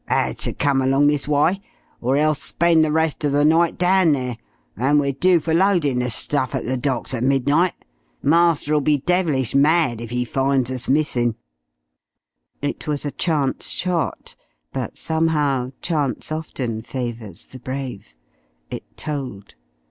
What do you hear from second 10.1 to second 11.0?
'e finds us